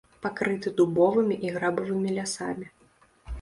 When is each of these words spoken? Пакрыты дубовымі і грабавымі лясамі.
Пакрыты 0.21 0.71
дубовымі 0.79 1.37
і 1.49 1.51
грабавымі 1.59 2.15
лясамі. 2.17 2.67